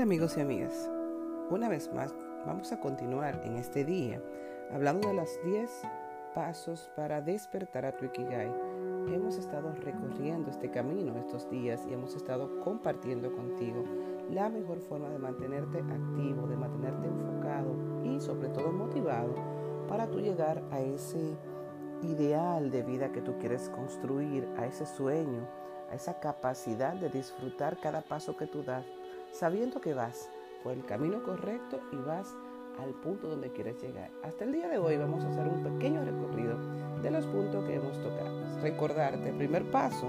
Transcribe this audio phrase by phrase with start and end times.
[0.00, 0.88] Amigos y amigas,
[1.50, 2.14] una vez más
[2.46, 4.22] vamos a continuar en este día
[4.72, 5.68] hablando de los 10
[6.36, 8.48] pasos para despertar a tu Ikigai.
[9.12, 13.82] Hemos estado recorriendo este camino estos días y hemos estado compartiendo contigo
[14.30, 17.74] la mejor forma de mantenerte activo, de mantenerte enfocado
[18.04, 19.34] y sobre todo motivado
[19.88, 21.36] para tú llegar a ese
[22.02, 25.48] ideal de vida que tú quieres construir, a ese sueño,
[25.90, 28.86] a esa capacidad de disfrutar cada paso que tú das
[29.32, 30.30] sabiendo que vas
[30.62, 32.34] por el camino correcto y vas
[32.78, 34.10] al punto donde quieres llegar.
[34.22, 36.56] Hasta el día de hoy vamos a hacer un pequeño recorrido
[37.02, 38.60] de los puntos que hemos tocado.
[38.60, 40.08] Recordarte, el primer paso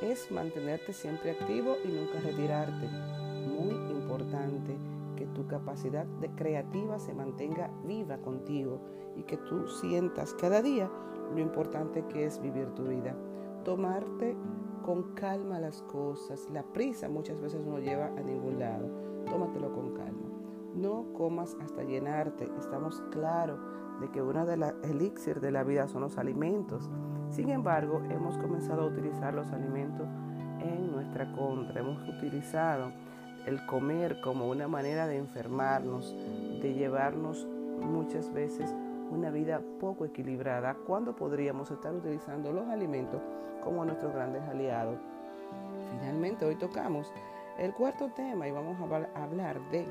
[0.00, 2.88] es mantenerte siempre activo y nunca retirarte.
[3.46, 4.76] Muy importante
[5.16, 8.80] que tu capacidad de creativa se mantenga viva contigo
[9.16, 10.90] y que tú sientas cada día
[11.34, 13.14] lo importante que es vivir tu vida.
[13.64, 14.36] Tomarte
[14.82, 16.48] con calma las cosas.
[16.50, 18.88] La prisa muchas veces no lleva a ningún lado.
[19.26, 20.28] Tómatelo con calma.
[20.74, 22.50] No comas hasta llenarte.
[22.58, 23.60] Estamos claros
[24.00, 26.90] de que una de las elixir de la vida son los alimentos.
[27.30, 30.08] Sin embargo, hemos comenzado a utilizar los alimentos
[30.60, 31.80] en nuestra contra.
[31.80, 32.92] Hemos utilizado
[33.46, 36.14] el comer como una manera de enfermarnos,
[36.60, 37.46] de llevarnos
[37.80, 38.74] muchas veces
[39.12, 43.20] una vida poco equilibrada, cuando podríamos estar utilizando los alimentos
[43.62, 44.98] como nuestros grandes aliados.
[45.90, 47.12] Finalmente, hoy tocamos
[47.58, 49.86] el cuarto tema y vamos a hablar de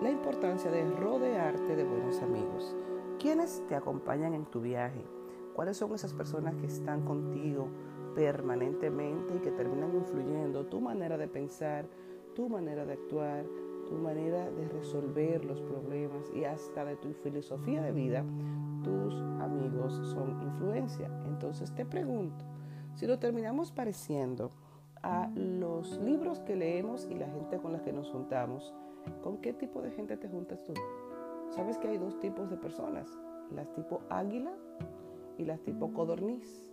[0.00, 2.76] la importancia de rodearte de buenos amigos.
[3.18, 5.04] ¿Quiénes te acompañan en tu viaje?
[5.54, 7.66] ¿Cuáles son esas personas que están contigo
[8.14, 11.86] permanentemente y que terminan influyendo tu manera de pensar,
[12.34, 13.44] tu manera de actuar,
[13.88, 18.24] tu manera de resolver los problemas y hasta de tu filosofía de vida,
[18.84, 21.10] tus amigos son influencia.
[21.26, 22.44] Entonces te pregunto,
[22.94, 24.50] si lo terminamos pareciendo
[25.02, 28.74] a los libros que leemos y la gente con la que nos juntamos,
[29.22, 30.74] ¿con qué tipo de gente te juntas tú?
[31.50, 33.08] Sabes que hay dos tipos de personas,
[33.50, 34.52] las tipo águila
[35.38, 36.72] y las tipo codorniz.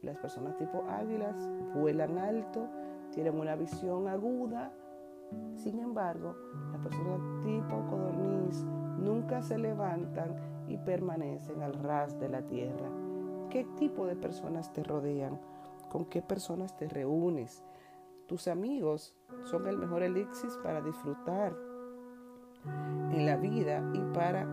[0.00, 1.36] Las personas tipo águilas
[1.74, 2.68] vuelan alto,
[3.12, 4.72] tienen una visión aguda,
[5.56, 6.36] sin embargo,
[6.72, 8.64] las personas tipo codorniz
[8.98, 10.36] nunca se levantan
[10.68, 12.88] y permanecen al ras de la tierra.
[13.50, 15.40] ¿Qué tipo de personas te rodean?
[15.90, 17.64] ¿Con qué personas te reúnes?
[18.26, 21.54] Tus amigos son el mejor elixir para disfrutar
[23.10, 24.46] en la vida y para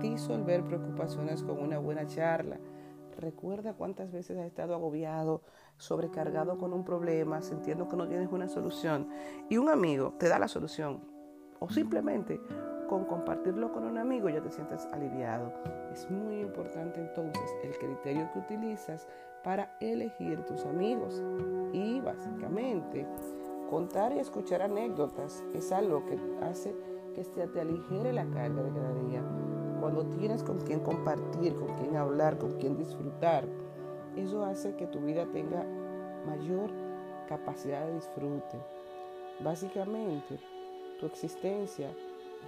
[0.00, 2.58] disolver preocupaciones con una buena charla.
[3.20, 5.42] Recuerda cuántas veces has estado agobiado,
[5.76, 9.08] sobrecargado con un problema, sintiendo que no tienes una solución
[9.50, 11.02] y un amigo te da la solución
[11.58, 12.40] o simplemente
[12.88, 15.52] con compartirlo con un amigo ya te sientes aliviado.
[15.92, 19.06] Es muy importante entonces el criterio que utilizas
[19.44, 21.22] para elegir tus amigos
[21.74, 23.06] y básicamente
[23.68, 26.74] contar y escuchar anécdotas es algo que hace
[27.14, 29.59] que se te aligere la carga de cada día.
[29.80, 33.44] Cuando tienes con quien compartir, con quien hablar, con quien disfrutar,
[34.14, 35.64] eso hace que tu vida tenga
[36.26, 36.70] mayor
[37.28, 38.58] capacidad de disfrute.
[39.42, 40.38] Básicamente,
[40.98, 41.90] tu existencia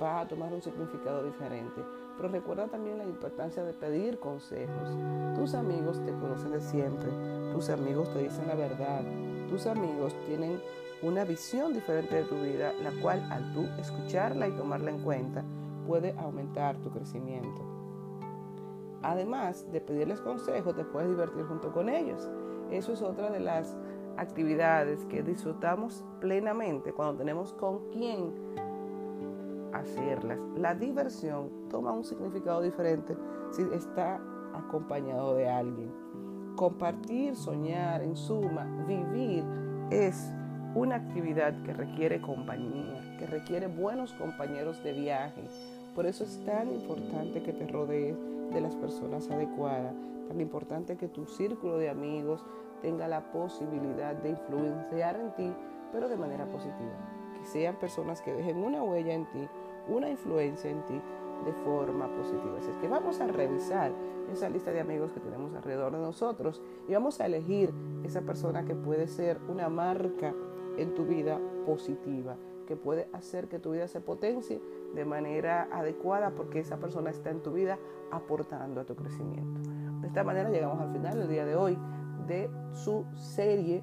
[0.01, 1.83] va a tomar un significado diferente.
[2.17, 4.91] Pero recuerda también la importancia de pedir consejos.
[5.35, 7.09] Tus amigos te conocen de siempre.
[7.55, 9.03] Tus amigos te dicen la verdad.
[9.49, 10.61] Tus amigos tienen
[11.01, 15.43] una visión diferente de tu vida, la cual al tú escucharla y tomarla en cuenta
[15.87, 17.63] puede aumentar tu crecimiento.
[19.03, 22.29] Además de pedirles consejos, te puedes divertir junto con ellos.
[22.71, 23.77] Eso es otra de las
[24.17, 28.33] actividades que disfrutamos plenamente cuando tenemos con quién
[29.73, 30.39] hacerlas.
[30.57, 33.17] La diversión toma un significado diferente
[33.51, 34.21] si está
[34.55, 35.93] acompañado de alguien.
[36.57, 39.45] Compartir, soñar, en suma, vivir
[39.91, 40.33] es
[40.75, 45.43] una actividad que requiere compañía, que requiere buenos compañeros de viaje.
[45.95, 48.17] Por eso es tan importante que te rodees
[48.53, 49.95] de las personas adecuadas,
[50.29, 52.45] tan importante que tu círculo de amigos
[52.81, 55.53] tenga la posibilidad de influenciar en ti,
[55.93, 56.97] pero de manera positiva.
[57.39, 59.47] Que sean personas que dejen una huella en ti,
[59.89, 61.01] una influencia en ti
[61.45, 62.59] de forma positiva.
[62.59, 63.93] Así es que vamos a revisar
[64.33, 67.75] esa lista de amigos que tenemos alrededor de nosotros y vamos a elegir
[68.05, 70.33] esa persona que puede ser una marca
[70.77, 72.37] en tu vida positiva,
[72.67, 74.61] que puede hacer que tu vida se potencie
[74.95, 77.79] de manera adecuada porque esa persona está en tu vida
[78.11, 79.61] aportando a tu crecimiento.
[80.01, 81.79] De esta manera llegamos al final del día de hoy
[82.27, 83.83] de su serie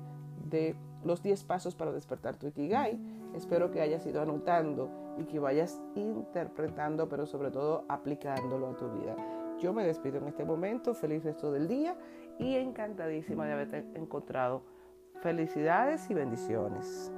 [0.50, 3.00] de los 10 pasos para despertar tu Ikigai.
[3.36, 8.90] Espero que hayas ido anotando y que vayas interpretando, pero sobre todo aplicándolo a tu
[8.92, 9.16] vida.
[9.60, 11.98] Yo me despido en este momento, feliz resto del día
[12.38, 14.64] y encantadísima de haberte encontrado.
[15.21, 17.12] Felicidades y bendiciones.